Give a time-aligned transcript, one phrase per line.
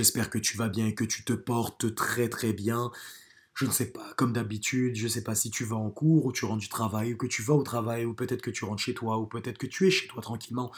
[0.00, 2.90] j'espère que tu vas bien et que tu te portes très très bien.
[3.52, 6.24] Je ne sais pas, comme d'habitude, je ne sais pas si tu vas en cours
[6.24, 8.64] ou tu rentres du travail ou que tu vas au travail ou peut-être que tu
[8.64, 10.72] rentres chez toi ou peut-être que tu es chez toi tranquillement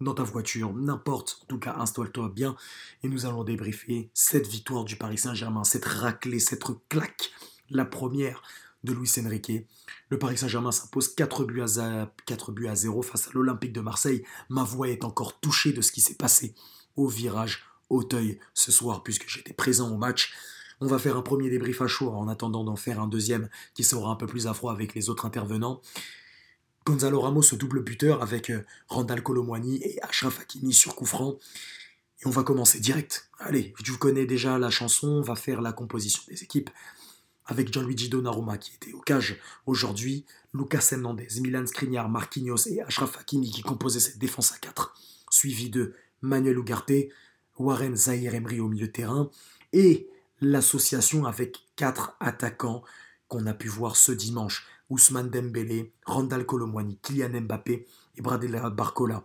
[0.00, 1.38] dans ta voiture, n'importe.
[1.44, 2.56] En tout cas, installe-toi bien
[3.04, 7.30] et nous allons débriefer cette victoire du Paris Saint-Germain, cette raclée, cette claque,
[7.70, 8.42] la première
[8.82, 9.64] de Luis Enrique.
[10.08, 13.80] Le Paris Saint-Germain s'impose 4 buts, à 4 buts à 0 face à l'Olympique de
[13.80, 14.24] Marseille.
[14.48, 16.56] Ma voix est encore touchée de ce qui s'est passé
[16.96, 20.34] au virage Auteuil ce soir puisque j'étais présent au match.
[20.80, 23.84] On va faire un premier débrief à chaud en attendant d'en faire un deuxième qui
[23.84, 25.80] sera un peu plus à froid avec les autres intervenants.
[26.84, 31.38] Gonzalo Ramos double buteur avec euh, Randall Colomwani et Achraf Hakimi sur coup franc.
[32.22, 33.28] Et on va commencer direct.
[33.38, 36.70] Allez, tu connais déjà la chanson, on va faire la composition des équipes
[37.46, 43.18] avec Gianluigi Donnarumma qui était au cage aujourd'hui, Lucas Hernandez, Milan Skriniar, Marquinhos et Achraf
[43.18, 44.94] Hakimi qui composaient cette défense à 4,
[45.30, 46.92] suivi de Manuel Ugarte,
[47.58, 49.30] Warren Zahir Emery au milieu de terrain
[49.72, 50.08] et
[50.40, 52.82] l'association avec quatre attaquants
[53.28, 54.66] qu'on a pu voir ce dimanche.
[54.88, 59.24] Ousmane Dembélé, Randall Colomwani, Kylian Mbappé et Bradley Barcola.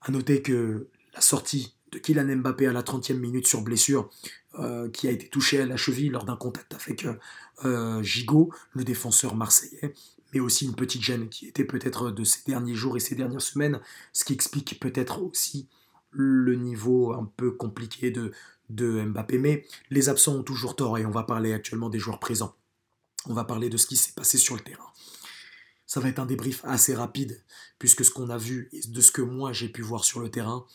[0.00, 4.10] A noter que la sortie de Kylian Mbappé à la 30e minute sur blessure,
[4.58, 7.14] euh, qui a été touché à la cheville lors d'un contact avec euh,
[7.64, 9.94] euh, Gigot, le défenseur marseillais,
[10.32, 13.40] mais aussi une petite gêne qui était peut-être de ces derniers jours et ces dernières
[13.40, 13.80] semaines,
[14.12, 15.68] ce qui explique peut-être aussi
[16.10, 18.32] le niveau un peu compliqué de,
[18.70, 19.38] Mbappé.
[19.38, 22.54] Mais les absents ont toujours tort et on va parler actuellement des joueurs présents.
[23.26, 24.90] On va parler de ce qui s'est passé sur le terrain.
[25.86, 27.42] Ça va être un débrief assez rapide,
[27.78, 30.30] puisque ce qu'on a vu et de ce que moi j'ai pu voir sur le
[30.30, 30.66] terrain,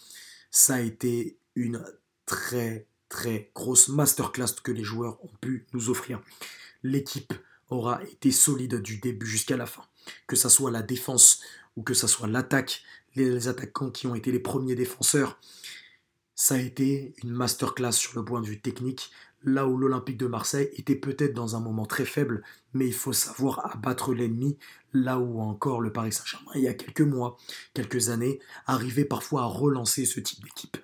[0.49, 1.85] ça a été une
[2.25, 6.19] très très grosse masterclass que les joueurs ont pu nous offrir.
[6.81, 7.31] L'équipe
[7.69, 9.83] aura été solide du début jusqu'à la fin.
[10.25, 11.39] Que ça soit la défense
[11.75, 12.83] ou que ça soit l'attaque,
[13.15, 15.39] les attaquants qui ont été les premiers défenseurs,
[16.35, 19.11] ça a été une masterclass sur le point de vue technique,
[19.43, 23.13] là où l'Olympique de Marseille était peut-être dans un moment très faible, mais il faut
[23.13, 24.57] savoir abattre l'ennemi,
[24.93, 27.37] là où encore le Paris Saint-Germain, il y a quelques mois,
[27.73, 30.77] quelques années, arrivait parfois à relancer ce type d'équipe.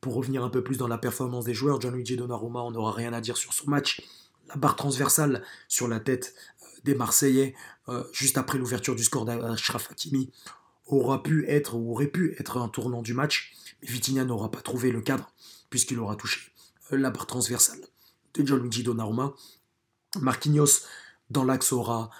[0.00, 3.12] Pour revenir un peu plus dans la performance des joueurs, Gianluigi Donnarumma, on n'aura rien
[3.12, 4.02] à dire sur son match.
[4.48, 7.54] La barre transversale sur la tête euh, des Marseillais,
[7.88, 10.32] euh, juste après l'ouverture du score d'Ashraf Hakimi,
[10.96, 14.60] aura pu être ou aurait pu être un tournant du match, mais Vitinha n'aura pas
[14.60, 15.32] trouvé le cadre
[15.70, 16.40] puisqu'il aura touché
[16.92, 17.80] euh, la barre transversale
[18.34, 19.34] de Gianluigi Donnarumma.
[20.20, 20.84] Marquinhos
[21.30, 22.10] dans l'axe aura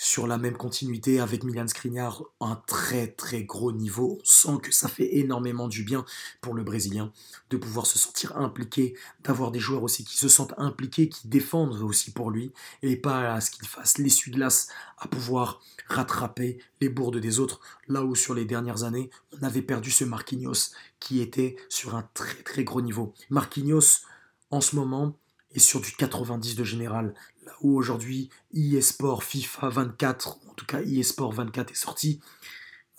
[0.00, 4.18] sur la même continuité avec Milan Skriniar, un très très gros niveau.
[4.20, 6.04] On sent que ça fait énormément du bien
[6.40, 7.12] pour le Brésilien
[7.50, 8.94] de pouvoir se sentir impliqué,
[9.24, 13.34] d'avoir des joueurs aussi qui se sentent impliqués, qui défendent aussi pour lui, et pas
[13.34, 18.34] à ce qu'il fasse l'essuie-glace à pouvoir rattraper les bourdes des autres, là où sur
[18.34, 20.70] les dernières années, on avait perdu ce Marquinhos
[21.00, 23.14] qui était sur un très très gros niveau.
[23.30, 24.04] Marquinhos,
[24.52, 25.18] en ce moment,
[25.54, 27.14] est sur du 90 de général
[27.60, 32.20] où aujourd'hui eSport FIFA 24, en tout cas eSport 24 est sorti,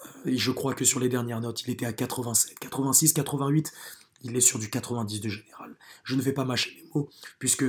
[0.06, 3.72] euh, et je crois que sur les dernières notes, il était à 87, 86, 88,
[4.24, 5.76] il est sur du 90 de général.
[6.04, 7.66] Je ne vais pas mâcher les mots, puisque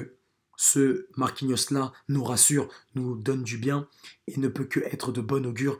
[0.56, 3.88] ce Marquinhos-là nous rassure, nous donne du bien,
[4.26, 5.78] et ne peut que être de bon augure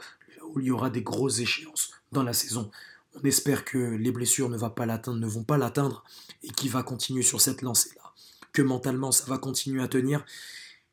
[0.49, 2.71] où il y aura des grosses échéances dans la saison.
[3.15, 6.05] On espère que les blessures ne, va pas ne vont pas l'atteindre
[6.43, 8.15] et qu'il va continuer sur cette lancée-là.
[8.53, 10.25] Que mentalement ça va continuer à tenir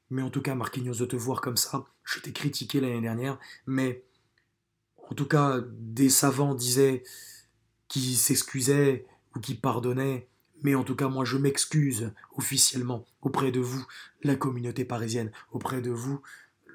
[0.09, 3.39] mais en tout cas, Marquinhos, de te voir comme ça, je t'ai critiqué l'année dernière,
[3.65, 4.03] mais
[5.09, 7.03] en tout cas, des savants disaient
[7.87, 10.27] qu'ils s'excusaient ou qu'ils pardonnaient,
[10.63, 13.85] mais en tout cas, moi, je m'excuse officiellement auprès de vous,
[14.23, 16.21] la communauté parisienne, auprès de vous,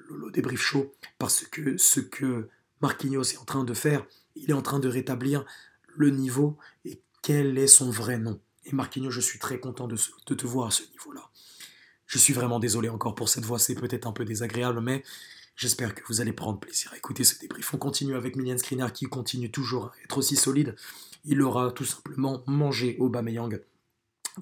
[0.09, 2.49] le débrief chaud, parce que ce que
[2.81, 4.05] Marquinhos est en train de faire,
[4.35, 5.45] il est en train de rétablir
[5.95, 8.39] le niveau et quel est son vrai nom.
[8.65, 9.97] Et Marquinhos, je suis très content de,
[10.27, 11.29] de te voir à ce niveau-là.
[12.13, 15.03] Je suis vraiment désolé encore pour cette voix, c'est peut-être un peu désagréable, mais
[15.55, 17.73] j'espère que vous allez prendre plaisir à écouter ce débrief.
[17.73, 20.75] On continue avec Milian Skriniar qui continue toujours à être aussi solide.
[21.25, 23.59] Il aura tout simplement mangé Aubameyang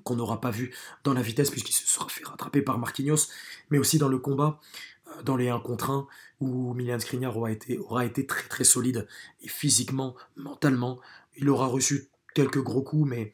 [0.03, 0.75] qu'on n'aura pas vu
[1.05, 3.29] dans la vitesse puisqu'il se sera fait rattraper par Marquinhos,
[3.69, 4.59] mais aussi dans le combat,
[5.07, 6.07] euh, dans les 1 contre 1,
[6.41, 9.07] où Milian Skriniar aura été, aura été très très solide,
[9.39, 10.99] et physiquement, mentalement,
[11.37, 13.31] il aura reçu quelques gros coups, mais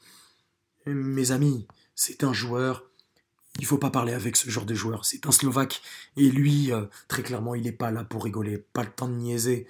[0.85, 2.86] mes amis, c'est un joueur
[3.59, 5.05] il faut pas parler avec ce genre de joueur.
[5.05, 5.81] C'est un Slovaque.
[6.15, 8.57] Et lui, euh, très clairement, il n'est pas là pour rigoler.
[8.73, 9.67] Pas le temps de niaiser.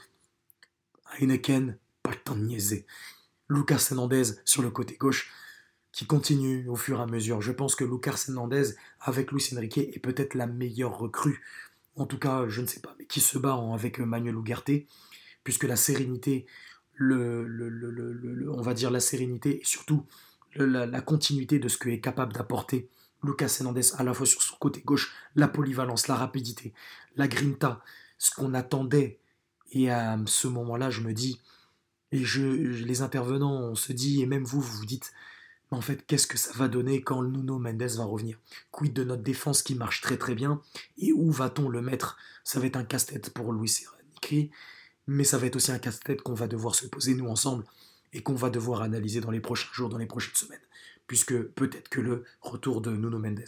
[1.19, 2.85] Heineken, pas le temps de niaiser.
[3.49, 5.31] Lucas Hernandez sur le côté gauche,
[5.91, 7.41] qui continue au fur et à mesure.
[7.41, 11.41] Je pense que Lucas Hernandez, avec Luis Enrique, est peut-être la meilleure recrue.
[11.95, 14.71] En tout cas, je ne sais pas, mais qui se bat avec Manuel Ugarte,
[15.43, 16.45] puisque la sérénité,
[16.99, 20.05] on va dire la sérénité, et surtout
[20.55, 22.89] la, continuité de ce que est capable d'apporter
[23.23, 26.73] Lucas Hernandez à la fois sur son côté gauche, la polyvalence, la rapidité,
[27.15, 27.81] la grinta,
[28.17, 29.19] ce qu'on attendait.
[29.71, 31.41] Et à ce moment-là, je me dis,
[32.11, 35.11] et je, les intervenants, on se dit, et même vous, vous vous dites,
[35.71, 38.39] en fait, qu'est-ce que ça va donner quand Nuno Mendes va revenir?
[38.71, 40.61] Quid de notre défense qui marche très très bien?
[40.97, 42.17] Et où va-t-on le mettre?
[42.45, 44.51] Ça va être un casse-tête pour Luis Enrique,
[45.07, 47.65] mais ça va être aussi un casse-tête qu'on va devoir se poser nous ensemble
[48.13, 50.61] et qu'on va devoir analyser dans les prochains jours, dans les prochaines semaines.
[51.07, 53.45] Puisque peut-être que le retour de Nuno Mendes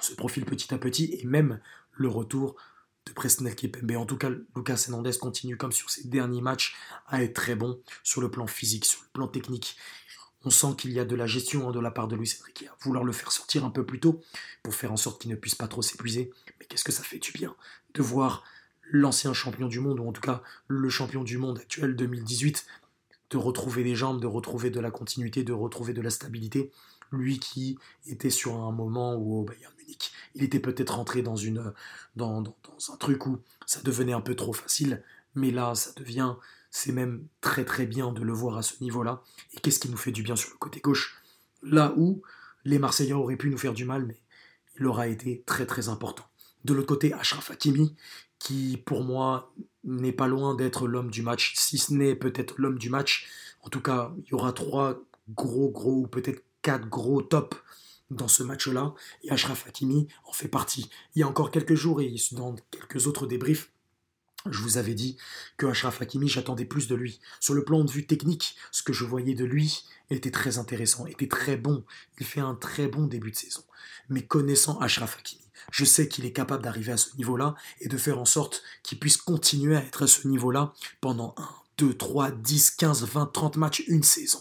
[0.00, 1.60] se profile petit à petit et même
[1.92, 2.56] le retour
[3.06, 3.92] de Presnel Kipembe.
[3.96, 6.76] En tout cas, Lucas Hernandez continue comme sur ses derniers matchs
[7.06, 9.76] à être très bon sur le plan physique, sur le plan technique.
[10.44, 12.66] On sent qu'il y a de la gestion hein, de la part de Luis Enrique
[12.70, 14.20] à vouloir le faire sortir un peu plus tôt
[14.62, 16.30] pour faire en sorte qu'il ne puisse pas trop s'épuiser.
[16.60, 17.56] Mais qu'est-ce que ça fait du bien
[17.94, 18.44] de voir
[18.90, 22.66] l'ancien champion du monde, ou en tout cas le champion du monde actuel 2018,
[23.30, 26.70] de retrouver des jambes, de retrouver de la continuité, de retrouver de la stabilité.
[27.10, 31.38] Lui qui était sur un moment où au Bayern Munich, il était peut-être rentré dans
[31.38, 35.02] un truc où ça devenait un peu trop facile,
[35.34, 36.34] mais là ça devient
[36.70, 39.22] c'est même très très bien de le voir à ce niveau-là.
[39.54, 41.22] Et qu'est-ce qui nous fait du bien sur le côté gauche?
[41.62, 42.22] Là où
[42.64, 44.20] les Marseillais auraient pu nous faire du mal, mais
[44.78, 46.26] il aura été très très important.
[46.64, 47.96] De l'autre côté, Ashraf Hakimi,
[48.38, 49.54] qui pour moi
[49.88, 53.26] n'est pas loin d'être l'homme du match, si ce n'est peut-être l'homme du match.
[53.62, 55.00] En tout cas, il y aura trois
[55.30, 57.56] gros gros, ou peut-être quatre gros tops
[58.10, 58.94] dans ce match-là,
[59.24, 60.88] et Ashraf Hakimi en fait partie.
[61.14, 63.70] Il y a encore quelques jours, et dans quelques autres débriefs,
[64.50, 65.16] je vous avais dit
[65.56, 67.20] que Ashraf Hakimi, j'attendais plus de lui.
[67.40, 71.06] Sur le plan de vue technique, ce que je voyais de lui était très intéressant,
[71.06, 71.84] était très bon.
[72.18, 73.64] Il fait un très bon début de saison.
[74.08, 77.96] Mais connaissant Ashraf Hakimi, je sais qu'il est capable d'arriver à ce niveau-là et de
[77.96, 81.48] faire en sorte qu'il puisse continuer à être à ce niveau-là pendant 1,
[81.78, 84.40] 2, 3, 10, 15, 20, 30 matchs, une saison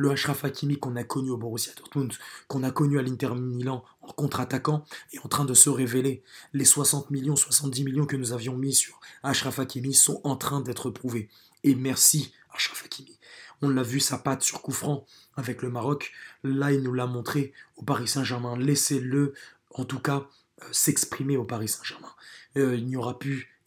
[0.00, 2.12] le Ashraf Hakimi qu'on a connu au Borussia Dortmund,
[2.48, 6.22] qu'on a connu à l'Inter Milan en contre-attaquant, est en train de se révéler.
[6.54, 10.62] Les 60 millions, 70 millions que nous avions mis sur Ashraf Hakimi sont en train
[10.62, 11.28] d'être prouvés.
[11.64, 13.18] Et merci Ashraf Hakimi.
[13.60, 15.04] On l'a vu sa patte sur coup franc
[15.36, 16.12] avec le Maroc.
[16.44, 18.56] Là, il nous l'a montré au Paris Saint-Germain.
[18.56, 19.34] Laissez-le,
[19.74, 20.26] en tout cas,
[20.72, 22.12] s'exprimer au Paris Saint-Germain.
[22.56, 23.18] Euh, il n'y aura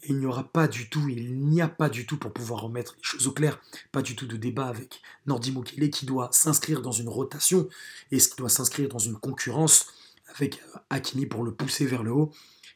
[0.05, 2.95] il n'y aura pas du tout, il n'y a pas du tout pour pouvoir remettre
[2.97, 3.61] les choses au clair,
[3.91, 7.69] pas du tout de débat avec Nordi Mukele qui doit s'inscrire dans une rotation
[8.11, 9.88] et ce qui doit s'inscrire dans une concurrence
[10.35, 12.31] avec euh, Hakimi pour le pousser vers le haut.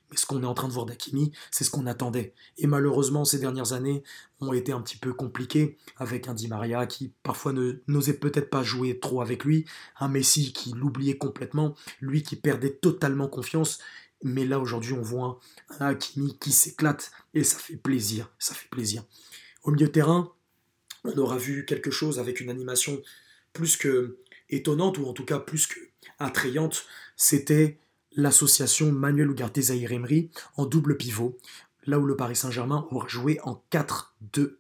[0.09, 2.33] Mais ce qu'on est en train de voir d'Hakimi, c'est ce qu'on attendait.
[2.57, 4.03] Et malheureusement, ces dernières années
[4.39, 7.51] ont été un petit peu compliquées avec un Di Maria qui parfois
[7.87, 9.65] n'osait peut-être pas jouer trop avec lui,
[9.99, 13.79] un Messi qui l'oubliait complètement, lui qui perdait totalement confiance
[14.23, 15.39] mais là, aujourd'hui, on voit
[15.79, 18.31] un qui s'éclate et ça fait plaisir.
[18.39, 19.03] Ça fait plaisir.
[19.63, 20.33] Au milieu de terrain,
[21.03, 23.01] on aura vu quelque chose avec une animation
[23.53, 24.17] plus que
[24.49, 25.79] étonnante, ou en tout cas plus que
[26.19, 26.85] attrayante.
[27.15, 27.79] C'était
[28.15, 31.37] l'association Manuel Ugarte Zahir Emery en double pivot,
[31.85, 34.55] là où le Paris Saint-Germain aura joué en 4-2-4.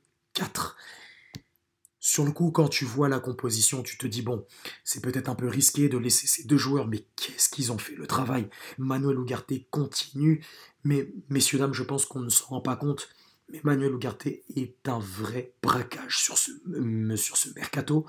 [2.07, 4.45] Sur le coup, quand tu vois la composition, tu te dis, bon,
[4.85, 7.95] c'est peut-être un peu risqué de laisser ces deux joueurs, mais qu'est-ce qu'ils ont fait
[7.95, 8.47] Le travail?
[8.77, 10.41] Manuel Ugarte continue,
[10.85, 13.09] mais messieurs, dames, je pense qu'on ne se rend pas compte,
[13.51, 18.05] mais Manuel Ugarte est un vrai braquage sur ce, euh, mercato.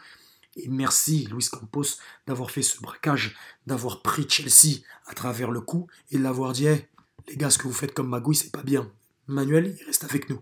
[0.54, 3.36] Et merci Luis Campos d'avoir fait ce braquage,
[3.66, 7.66] d'avoir pris Chelsea à travers le coup et de l'avoir dit les gars, ce que
[7.66, 8.92] vous faites comme magouille, c'est pas bien.
[9.26, 10.40] Manuel, il reste avec nous.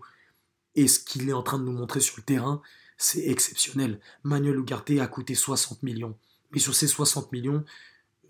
[0.75, 2.61] Et ce qu'il est en train de nous montrer sur le terrain,
[2.97, 3.99] c'est exceptionnel.
[4.23, 6.17] Manuel Ugarte a coûté 60 millions.
[6.51, 7.63] Mais sur ces 60 millions,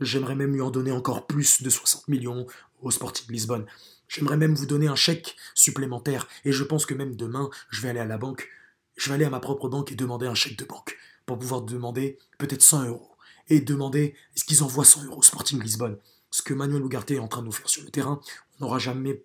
[0.02, 2.46] j'aimerais même lui en donner encore plus de 60 millions
[2.82, 3.66] au Sporting Lisbonne.
[4.08, 6.28] J'aimerais même vous donner un chèque supplémentaire.
[6.46, 8.50] Et je pense que même demain, je vais aller à la banque,
[8.96, 10.98] je vais aller à ma propre banque et demander un chèque de banque.
[11.26, 13.16] Pour pouvoir demander peut-être 100 euros.
[13.50, 15.98] Et demander est-ce qu'ils envoient 100 euros au Sporting Lisbonne.
[16.32, 18.20] Ce que Manuel Ugarte est en train de nous faire sur le terrain,
[18.60, 19.24] on n'aura jamais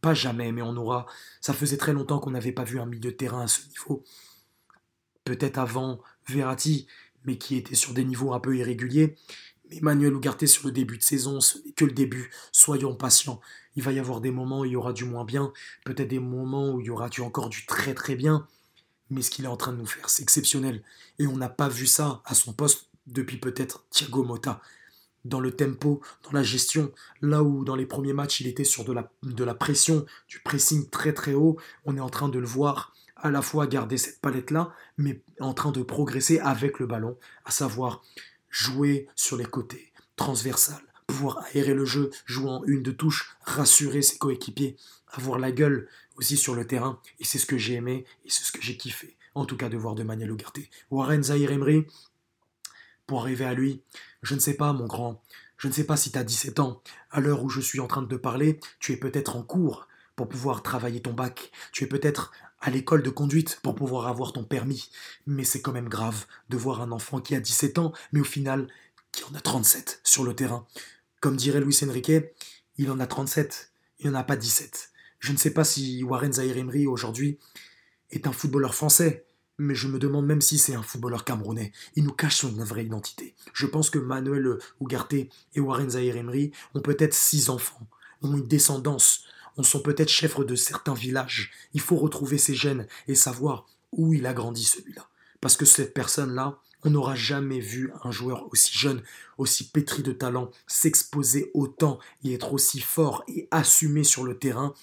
[0.00, 1.06] pas jamais, mais on aura.
[1.40, 4.02] Ça faisait très longtemps qu'on n'avait pas vu un milieu de terrain à ce niveau
[5.26, 6.86] peut-être avant Verratti,
[7.24, 9.16] mais qui était sur des niveaux un peu irréguliers.
[9.68, 11.40] Mais Manuel Ugarte sur le début de saison,
[11.74, 12.30] que le début.
[12.52, 13.40] Soyons patients.
[13.74, 15.52] Il va y avoir des moments où il y aura du moins bien,
[15.84, 18.46] peut-être des moments où il y aura du encore du très très bien.
[19.10, 20.82] Mais ce qu'il est en train de nous faire, c'est exceptionnel.
[21.18, 24.62] Et on n'a pas vu ça à son poste depuis peut-être Thiago Motta.
[25.24, 28.84] Dans le tempo, dans la gestion, là où dans les premiers matchs il était sur
[28.84, 32.38] de la, de la pression, du pressing très très haut, on est en train de
[32.38, 36.86] le voir à la fois garder cette palette-là, mais en train de progresser avec le
[36.86, 38.02] ballon, à savoir
[38.50, 44.02] jouer sur les côtés, transversal, pouvoir aérer le jeu, jouer en une de touche, rassurer
[44.02, 44.76] ses coéquipiers,
[45.08, 48.44] avoir la gueule aussi sur le terrain, et c'est ce que j'ai aimé, et c'est
[48.44, 50.60] ce que j'ai kiffé, en tout cas de voir de Manuel Ugarte.
[50.90, 51.86] Warren Zahir Emery,
[53.06, 53.82] pour arriver à lui.
[54.22, 55.22] Je ne sais pas, mon grand.
[55.56, 56.82] Je ne sais pas si tu as 17 ans.
[57.10, 59.88] À l'heure où je suis en train de te parler, tu es peut-être en cours
[60.16, 61.50] pour pouvoir travailler ton bac.
[61.72, 64.90] Tu es peut-être à l'école de conduite pour pouvoir avoir ton permis.
[65.26, 68.24] Mais c'est quand même grave de voir un enfant qui a 17 ans, mais au
[68.24, 68.68] final,
[69.12, 70.66] qui en a 37 sur le terrain.
[71.20, 72.12] Comme dirait Luis Enrique,
[72.78, 74.90] il en a 37, il n'en a pas 17.
[75.18, 77.38] Je ne sais pas si Warren Zahir Emery aujourd'hui
[78.10, 79.26] est un footballeur français,
[79.58, 81.72] mais je me demande même si c'est un footballeur camerounais.
[81.94, 83.34] Il nous cache son vraie identité.
[83.54, 87.88] Je pense que Manuel Ugarte et Warren Zahir Emery ont peut-être six enfants,
[88.22, 89.24] ont une descendance,
[89.56, 91.52] on sont peut-être chefs de certains villages.
[91.72, 95.08] Il faut retrouver ses gènes et savoir où il a grandi celui-là.
[95.40, 99.02] Parce que cette personne-là, on n'aura jamais vu un joueur aussi jeune,
[99.38, 104.74] aussi pétri de talent, s'exposer autant et être aussi fort et assumé sur le terrain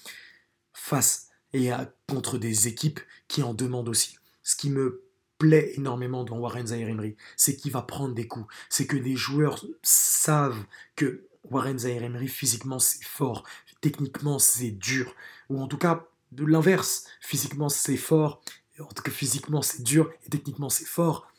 [0.72, 1.70] face et
[2.08, 4.18] contre des équipes qui en demandent aussi.
[4.42, 5.02] Ce qui me
[5.38, 8.52] plaît énormément dans Warren Zahir Emery, c'est qu'il va prendre des coups.
[8.68, 10.64] C'est que les joueurs savent
[10.96, 13.44] que Warren Zahir Emery physiquement c'est fort,
[13.84, 15.14] techniquement c'est dur,
[15.50, 18.40] ou en tout cas de l'inverse, physiquement c'est fort,
[18.80, 21.30] en tout cas physiquement c'est dur et techniquement c'est fort,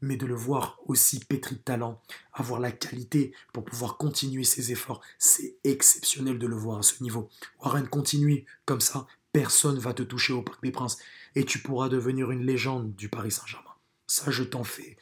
[0.00, 2.00] mais de le voir aussi pétri de talent,
[2.32, 7.02] avoir la qualité pour pouvoir continuer ses efforts, c'est exceptionnel de le voir à ce
[7.02, 7.28] niveau.
[7.62, 10.96] Warren continue comme ça, personne va te toucher au Parc des Princes
[11.34, 13.74] et tu pourras devenir une légende du Paris Saint-Germain.
[14.06, 14.96] Ça, je t'en fais.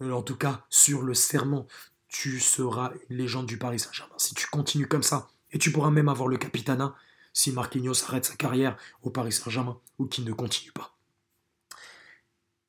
[0.00, 1.66] En tout cas, sur le serment,
[2.08, 4.14] tu seras une légende du Paris Saint-Germain.
[4.16, 6.94] Si tu continues comme ça, et tu pourras même avoir le capitana
[7.32, 10.94] si Marquinhos arrête sa carrière au Paris Saint-Germain ou qu'il ne continue pas.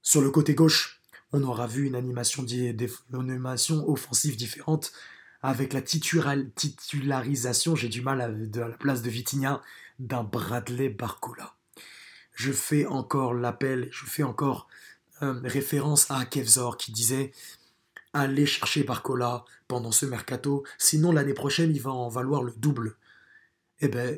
[0.01, 1.01] Sur le côté gauche,
[1.33, 2.45] on aura vu une animation,
[3.89, 4.93] offensive différente
[5.41, 9.61] avec la titularisation, j'ai du mal à, la place de Vitinha,
[9.99, 11.55] d'un Bradley Barcola.
[12.33, 14.67] Je fais encore l'appel, je fais encore
[15.21, 17.31] euh, référence à Kevzor qui disait
[18.17, 22.95] Allez chercher Barcola pendant ce mercato, sinon l'année prochaine il va en valoir le double.
[23.81, 24.17] Eh ben,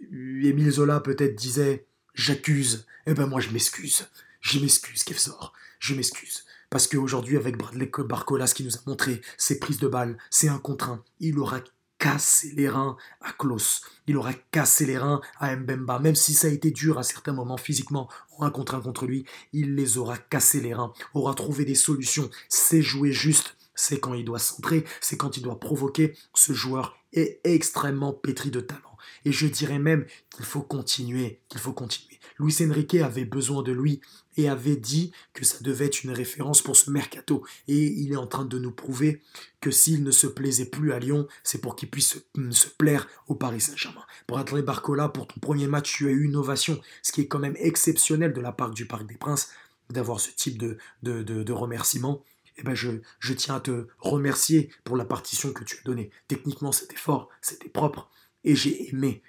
[0.00, 1.84] Émile Zola peut-être disait
[2.14, 4.06] J'accuse, eh ben moi je m'excuse.
[4.40, 6.44] Je m'excuse, Kevzor, je m'excuse.
[6.70, 10.48] Parce qu'aujourd'hui, avec Bradley Barcola, ce qu'il nous a montré, ses prises de balles, c'est
[10.48, 11.02] un contre un.
[11.18, 11.60] Il aura
[11.98, 13.82] cassé les reins à Klaus.
[14.06, 15.98] Il aura cassé les reins à Mbemba.
[15.98, 18.08] Même si ça a été dur à certains moments physiquement,
[18.40, 22.30] un contre un contre lui, il les aura cassé les reins, aura trouvé des solutions.
[22.48, 23.56] C'est jouer juste.
[23.74, 26.16] C'est quand il doit centrer, c'est quand il doit provoquer.
[26.34, 28.96] Ce joueur est extrêmement pétri de talent.
[29.24, 32.17] Et je dirais même qu'il faut continuer, qu'il faut continuer.
[32.38, 34.00] Luis Enrique avait besoin de lui
[34.36, 37.44] et avait dit que ça devait être une référence pour ce mercato.
[37.66, 39.20] Et il est en train de nous prouver
[39.60, 42.18] que s'il ne se plaisait plus à Lyon, c'est pour qu'il puisse
[42.50, 44.04] se, plaire au Paris Saint-Germain.
[44.28, 47.40] Bradley Barcola, pour ton premier match, tu as eu une ovation, ce qui est quand
[47.40, 49.50] même exceptionnel de la part du Parc des Princes
[49.90, 52.22] d'avoir ce type de, de, remerciement.
[52.58, 52.90] Eh ben je,
[53.20, 56.10] je tiens à te remercier pour la partition que tu as donnée.
[56.28, 58.10] Techniquement, c'était fort, c'était propre,
[58.44, 59.22] et j'ai aimé.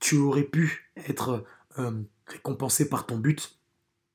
[0.00, 1.44] Tu aurais pu être
[1.78, 1.90] euh,
[2.28, 3.58] récompensé par ton but,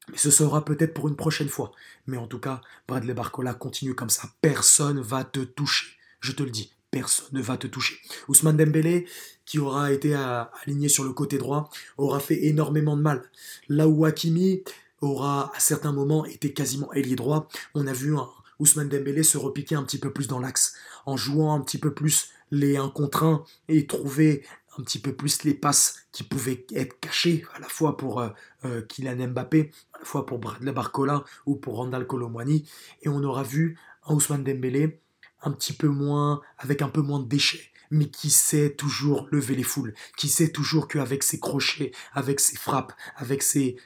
[0.09, 1.71] mais ce sera peut-être pour une prochaine fois.
[2.07, 4.29] Mais en tout cas, Bradley Barcola continue comme ça.
[4.41, 5.97] Personne va te toucher.
[6.19, 7.97] Je te le dis, personne ne va te toucher.
[8.27, 9.07] Ousmane Dembélé,
[9.45, 13.29] qui aura été aligné sur le côté droit, aura fait énormément de mal.
[13.67, 14.63] Là où Hakimi
[15.01, 18.13] aura à certains moments été quasiment ailier droit, on a vu
[18.59, 21.93] Ousmane Dembélé se repiquer un petit peu plus dans l'axe, en jouant un petit peu
[21.93, 24.45] plus les 1 contre 1 et trouver
[24.77, 28.29] un petit peu plus les passes qui pouvaient être cachées, à la fois pour euh,
[28.65, 32.67] euh, Kylian Mbappé, à la fois pour Bradley Barcola ou pour Randall Colomwani.
[33.01, 34.99] Et on aura vu un Ousmane Dembélé
[35.41, 39.55] un petit peu moins, avec un peu moins de déchets, mais qui sait toujours lever
[39.55, 43.77] les foules, qui sait toujours qu'avec ses crochets, avec ses frappes, avec ses,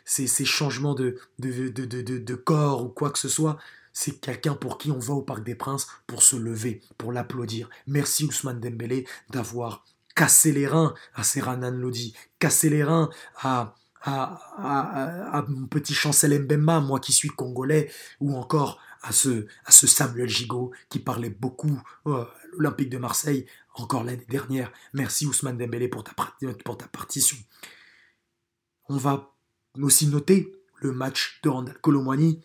[0.45, 3.57] changements de, de, de, de, corps ou quoi que ce soit,
[3.91, 7.69] c'est quelqu'un pour qui on va au Parc des Princes pour se lever, pour l'applaudir.
[7.87, 9.83] Merci Ousmane Dembélé d'avoir
[10.17, 16.79] cassé les reins à Serranan Lodi, cassé les reins à, à, mon petit Chancel Mbemba,
[16.79, 21.79] moi qui suis congolais, ou encore à ce, à ce Samuel Gigot qui parlait beaucoup
[22.07, 23.45] à l'Olympique de Marseille
[23.75, 24.71] encore l'année dernière.
[24.93, 26.13] Merci Ousmane Dembélé pour ta,
[26.65, 27.37] pour ta partition.
[28.89, 29.35] On va
[29.79, 32.41] aussi noter le match de Randall Colomwani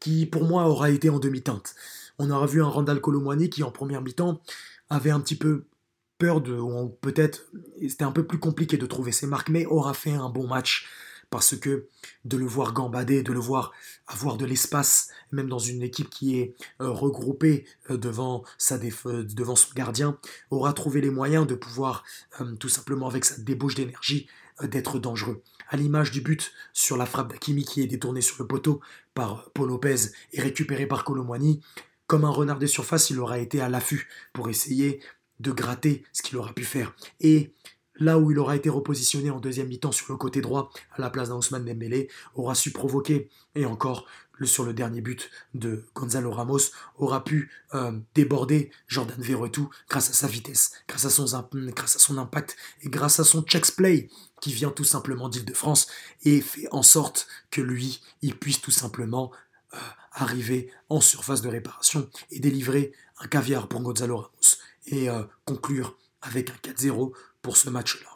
[0.00, 1.76] qui pour moi aura été en demi-teinte.
[2.18, 4.42] On aura vu un Randall Colomwani qui en première mi-temps
[4.90, 5.66] avait un petit peu
[6.18, 6.58] peur de,
[7.00, 7.46] peut-être,
[7.80, 10.88] c'était un peu plus compliqué de trouver ses marques, mais aura fait un bon match
[11.30, 11.88] parce que
[12.24, 13.72] de le voir gambader, de le voir
[14.06, 19.24] avoir de l'espace, même dans une équipe qui est euh, regroupée euh, devant, sa euh,
[19.24, 20.18] devant son gardien,
[20.50, 22.04] aura trouvé les moyens de pouvoir,
[22.58, 24.28] tout simplement avec sa débauche d'énergie,
[24.62, 25.42] d'être dangereux.
[25.68, 28.80] À l'image du but sur la frappe d'Akimi qui est détournée sur le poteau
[29.14, 29.96] par Paul Lopez
[30.32, 31.60] et récupéré par Colomwani,
[32.06, 35.00] comme un renard des surfaces, il aura été à l'affût pour essayer
[35.40, 36.94] de gratter ce qu'il aura pu faire.
[37.20, 37.52] Et
[37.96, 41.10] là où il aura été repositionné en deuxième mi-temps sur le côté droit à la
[41.10, 44.06] place d'Ousmane Dembélé, aura su provoquer, et encore
[44.46, 50.12] sur le dernier but de Gonzalo Ramos, aura pu euh, déborder Jordan Verretou grâce à
[50.12, 54.08] sa vitesse, grâce à, son, impact et grâce à son check play
[54.40, 55.88] qui vient tout simplement d'Île-de-France
[56.24, 59.32] et fait en sorte que lui, il puisse tout simplement
[59.74, 59.78] euh,
[60.12, 64.58] arriver en surface de réparation et délivrer un caviar pour Gonzalo Ramos
[64.92, 68.08] euh, conclure avec un 4-0 pour ce match-là.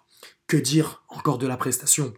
[0.47, 2.13] Que dire encore de la prestation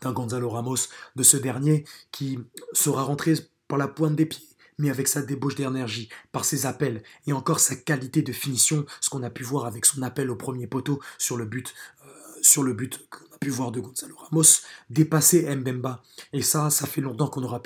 [0.00, 0.76] d'un Gonzalo Ramos,
[1.16, 2.38] de ce dernier qui
[2.72, 3.34] sera rentré
[3.66, 4.46] par la pointe des pieds,
[4.78, 9.10] mais avec sa débauche d'énergie, par ses appels et encore sa qualité de finition, ce
[9.10, 11.74] qu'on a pu voir avec son appel au premier poteau sur le but,
[12.48, 13.00] sur le but
[13.38, 16.02] pu voir de Gonzalo Ramos dépasser Mbemba.
[16.32, 17.62] Et ça, ça fait longtemps qu'on n'aura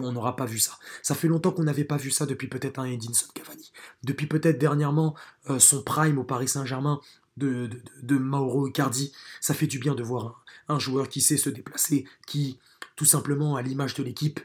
[0.00, 0.78] on n'aura pas vu ça.
[1.02, 3.72] Ça fait longtemps qu'on n'avait pas vu ça depuis peut-être un Edinson Cavani.
[4.02, 5.14] Depuis peut-être dernièrement
[5.50, 7.00] euh, son prime au Paris Saint-Germain
[7.36, 7.70] de,
[8.02, 9.12] de, Mauro Icardi.
[9.40, 12.58] Ça fait du bien de voir un, joueur qui sait se déplacer, qui,
[12.96, 14.40] tout simplement, à l'image de l'équipe,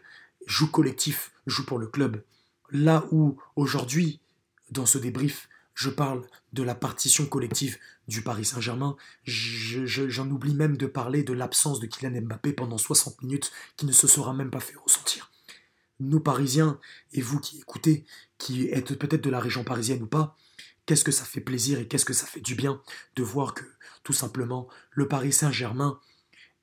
[0.46, 2.24] joue collectif, joue pour le club.
[2.72, 4.20] Là où, aujourd'hui,
[4.72, 7.78] dans ce débrief, je parle de la partition collective
[8.08, 8.96] du Paris Saint-Germain.
[9.26, 13.92] J'en oublie même de parler de l'absence de Kylian Mbappé pendant 60 minutes qui ne
[13.92, 15.32] se sera même pas fait ressentir.
[16.00, 16.80] Nous Parisiens,
[17.14, 18.06] et vous qui écoutez,
[18.38, 20.36] qui êtes peut-être de la région parisienne ou pas,
[20.86, 22.82] qu'est-ce que ça fait plaisir et qu'est-ce que ça fait du bien
[23.16, 23.64] de voir que,
[24.04, 26.00] tout simplement, le Paris Saint-Germain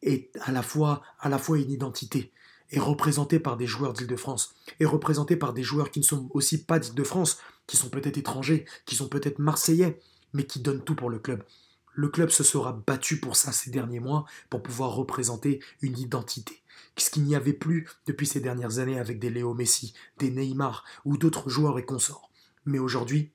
[0.02, 2.32] est à la fois, à la fois une identité,
[2.70, 6.64] est représenté par des joueurs d'Île-de-France, est représenté par des joueurs qui ne sont aussi
[6.64, 10.00] pas d'Île-de-France, qui sont peut-être étrangers, qui sont peut-être marseillais,
[10.32, 11.44] mais qui donnent tout pour le club.
[11.92, 16.62] Le club se sera battu pour ça ces derniers mois, pour pouvoir représenter une identité.
[16.96, 20.84] Ce qu'il n'y avait plus depuis ces dernières années avec des Léo Messi, des Neymar
[21.04, 22.30] ou d'autres joueurs et consorts.
[22.64, 23.32] Mais aujourd'hui,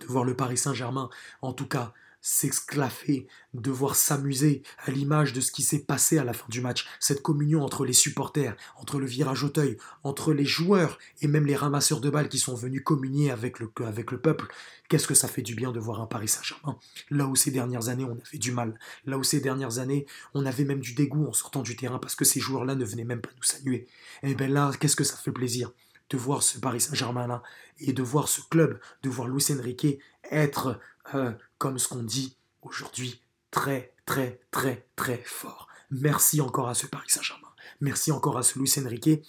[0.00, 1.10] de voir le Paris Saint-Germain,
[1.42, 6.32] en tout cas s'exclaffer, devoir s'amuser à l'image de ce qui s'est passé à la
[6.32, 10.98] fin du match, cette communion entre les supporters, entre le virage Auteuil, entre les joueurs
[11.20, 14.46] et même les ramasseurs de balles qui sont venus communier avec le, avec le peuple.
[14.88, 16.78] Qu'est-ce que ça fait du bien de voir un Paris Saint-Germain?
[17.10, 20.46] Là où ces dernières années on avait du mal, là où ces dernières années on
[20.46, 23.20] avait même du dégoût en sortant du terrain parce que ces joueurs-là ne venaient même
[23.20, 23.88] pas nous saluer.
[24.22, 25.72] Et eh bien là, qu'est-ce que ça fait plaisir
[26.12, 27.42] de voir ce Paris Saint-Germain-là
[27.80, 29.98] et de voir ce club, de voir Luis Enrique
[30.30, 30.80] être
[31.14, 35.68] euh, comme ce qu'on dit aujourd'hui, très, très, très, très fort.
[35.90, 37.48] Merci encore à ce Paris Saint-Germain.
[37.80, 39.24] Merci encore à ce Luis Enrique.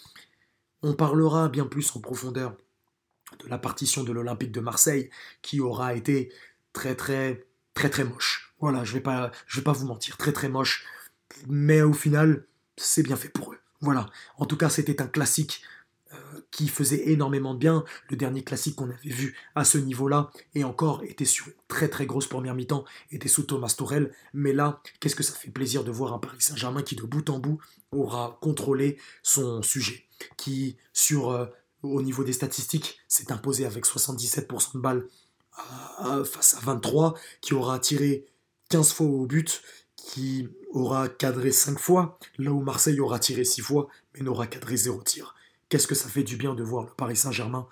[0.82, 2.56] On parlera bien plus en profondeur
[3.44, 5.10] de la partition de l'Olympique de Marseille
[5.42, 6.32] qui aura été
[6.72, 8.54] très, très, très, très moche.
[8.60, 10.86] Voilà, je vais pas, je vais pas vous mentir, très, très moche.
[11.48, 12.46] Mais au final,
[12.78, 13.60] c'est bien fait pour eux.
[13.82, 14.06] Voilà.
[14.38, 15.64] En tout cas, c'était un classique
[16.52, 17.84] qui faisait énormément de bien.
[18.10, 21.90] Le dernier classique qu'on avait vu à ce niveau-là, et encore, était sur une très
[21.90, 24.14] très grosse première mi-temps, était sous Thomas Torel.
[24.34, 27.30] Mais là, qu'est-ce que ça fait plaisir de voir un Paris Saint-Germain qui, de bout
[27.30, 27.60] en bout,
[27.92, 30.06] aura contrôlé son sujet,
[30.38, 31.48] qui, sur, euh,
[31.82, 35.08] au niveau des statistiques, s'est imposé avec 77% de balles
[36.26, 38.26] face à 23, qui aura tiré
[38.70, 39.62] 15 fois au but,
[39.96, 44.76] qui aura cadré 5 fois, là où Marseille aura tiré 6 fois, mais n'aura cadré
[44.76, 45.36] 0 tir.
[45.74, 47.68] Qu'est-ce que ça fait du bien de voir le Paris Saint-Germain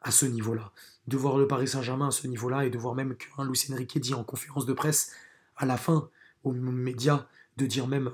[0.00, 0.70] à ce niveau-là
[1.08, 3.98] De voir le Paris Saint-Germain à ce niveau-là et de voir même qu'un Lucien Riquet
[3.98, 5.10] dit en conférence de presse
[5.56, 6.08] à la fin
[6.44, 8.12] aux médias, de dire même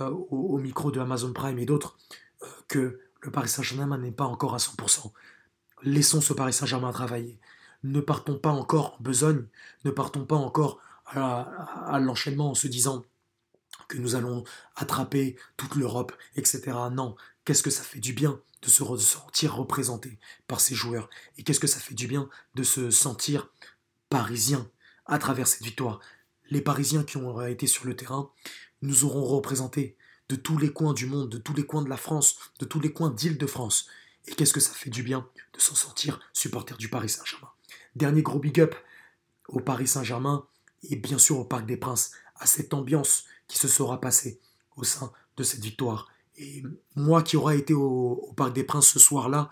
[0.00, 1.96] euh, au, micro de Amazon Prime et d'autres
[2.44, 5.10] euh, que le Paris Saint-Germain n'est pas encore à 100%.
[5.82, 7.40] Laissons ce Paris Saint-Germain travailler.
[7.82, 9.44] Ne partons pas encore en besogne,
[9.84, 13.02] ne partons pas encore à l'enchaînement en se disant
[13.88, 14.44] que nous allons
[14.76, 16.62] attraper toute l'Europe, etc.
[16.92, 21.42] Non, qu'est-ce que ça fait du bien de se sentir représenté par ces joueurs et
[21.42, 23.50] qu'est-ce que ça fait du bien de se sentir
[24.08, 24.70] parisien
[25.06, 26.00] à travers cette victoire.
[26.50, 28.30] Les Parisiens qui ont été sur le terrain
[28.80, 29.96] nous auront représentés
[30.28, 32.80] de tous les coins du monde, de tous les coins de la France, de tous
[32.80, 33.88] les coins d'Île-de-France.
[34.26, 37.50] Et qu'est-ce que ça fait du bien de s'en sortir supporter du Paris Saint-Germain.
[37.96, 38.74] Dernier gros big up
[39.48, 40.46] au Paris Saint-Germain
[40.84, 44.40] et bien sûr au Parc des Princes, à cette ambiance qui se sera passée
[44.76, 46.62] au sein de cette victoire et
[46.96, 49.50] moi qui aurais été au, Parc des Princes ce soir-là,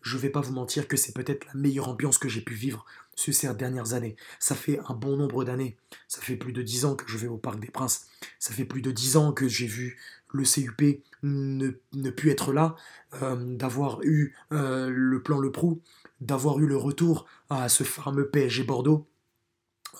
[0.00, 2.84] je vais pas vous mentir que c'est peut-être la meilleure ambiance que j'ai pu vivre
[3.14, 4.16] ces dernières années.
[4.40, 5.76] Ça fait un bon nombre d'années.
[6.08, 8.06] Ça fait plus de dix ans que je vais au Parc des Princes.
[8.38, 9.98] Ça fait plus de dix ans que j'ai vu
[10.32, 12.74] le CUP ne, ne plus être là,
[13.22, 15.80] euh, d'avoir eu euh, le plan Le Prou,
[16.20, 19.06] d'avoir eu le retour à ce fameux PSG Bordeaux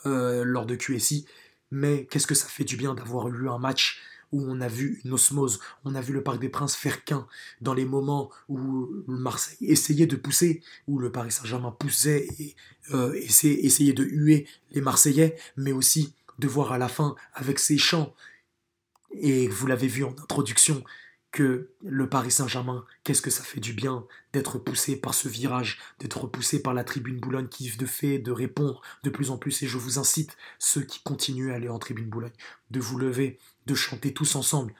[0.06, 1.26] euh, lors de QSI.
[1.70, 4.00] Mais qu'est-ce que ça fait du bien d'avoir eu un match
[4.32, 7.26] où on a vu une osmose, on a vu le Parc des Princes faire qu'un
[7.60, 12.56] dans les moments où le Marseille essayait de pousser, où le Paris Saint-Germain poussait et
[12.92, 17.78] euh, essayait de huer les Marseillais, mais aussi de voir à la fin avec ses
[17.78, 18.14] chants,
[19.12, 20.82] et vous l'avez vu en introduction,
[21.32, 25.78] que le Paris Saint-Germain, qu'est-ce que ça fait du bien d'être poussé par ce virage,
[25.98, 29.62] d'être poussé par la tribune Boulogne qui de fait de répondre de plus en plus.
[29.62, 32.32] Et je vous incite, ceux qui continuent à aller en tribune Boulogne,
[32.70, 34.74] de vous lever, de chanter tous ensemble.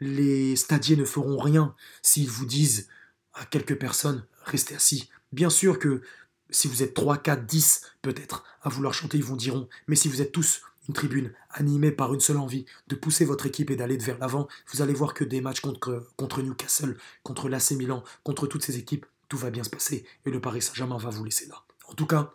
[0.00, 2.88] Les stadiers ne feront rien s'ils vous disent
[3.34, 5.08] à quelques personnes, restez assis.
[5.32, 6.02] Bien sûr que
[6.50, 10.08] si vous êtes 3, 4, 10 peut-être à vouloir chanter, ils vous diront, mais si
[10.08, 13.76] vous êtes tous une tribune animée par une seule envie de pousser votre équipe et
[13.76, 18.02] d'aller vers l'avant, vous allez voir que des matchs contre, contre Newcastle, contre l'AC Milan,
[18.24, 21.24] contre toutes ces équipes, tout va bien se passer et le Paris Saint-Germain va vous
[21.24, 21.62] laisser là.
[21.86, 22.34] En tout cas,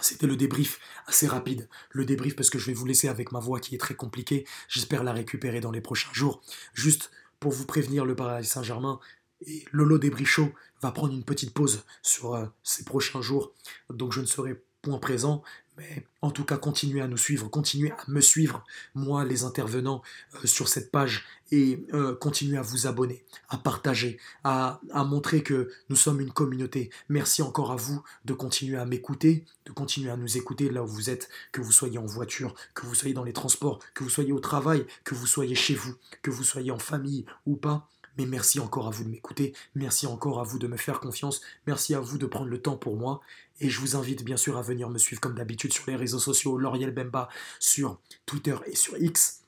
[0.00, 1.68] c'était le débrief assez rapide.
[1.90, 4.46] Le débrief parce que je vais vous laisser avec ma voix qui est très compliquée.
[4.68, 6.42] J'espère la récupérer dans les prochains jours.
[6.74, 9.00] Juste pour vous prévenir, le Paris Saint-Germain
[9.46, 13.52] et Lolo Débrichot va prendre une petite pause sur euh, ces prochains jours.
[13.90, 15.42] Donc je ne serai point présent,
[15.76, 20.02] mais en tout cas, continuez à nous suivre, continuez à me suivre, moi, les intervenants
[20.34, 25.42] euh, sur cette page, et euh, continuez à vous abonner, à partager, à, à, montrer
[25.42, 26.90] que nous sommes une communauté.
[27.08, 30.86] Merci encore à vous de continuer à m'écouter, de continuer à nous écouter là où
[30.86, 34.10] vous êtes, que vous soyez en voiture, que vous soyez dans les transports, que vous
[34.10, 37.88] soyez au travail, que vous soyez chez vous, que vous soyez en famille ou pas.
[38.18, 41.42] Mais merci encore à vous de m'écouter, merci encore à vous de me faire confiance,
[41.66, 43.20] merci à vous de prendre le temps pour moi.
[43.60, 46.18] Et je vous invite bien sûr à venir me suivre comme d'habitude sur les réseaux
[46.18, 49.42] sociaux, L'Oriel Bemba sur Twitter et sur X.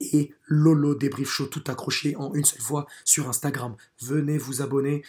[0.00, 3.76] Et Lolo Débrief Show tout accroché en une seule fois sur Instagram.
[4.00, 5.04] Venez vous abonner.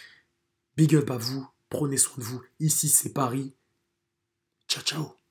[0.76, 2.42] Big up à vous, prenez soin de vous.
[2.60, 3.54] Ici c'est Paris.
[4.68, 5.21] Ciao ciao